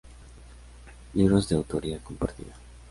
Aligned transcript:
Libros 1.13 1.47
de 1.47 1.57
Autoría 1.57 1.99
Compartida 2.03 2.53